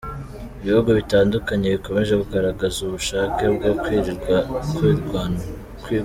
[0.63, 5.41] Ibihugu bitandukanye bikomeje kugaragaza ubushake bwo kurwigana.